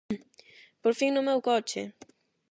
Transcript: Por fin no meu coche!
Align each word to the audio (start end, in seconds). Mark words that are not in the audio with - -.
Por 0.81 0.93
fin 0.99 1.11
no 1.13 1.25
meu 1.27 1.39
coche! 1.49 1.81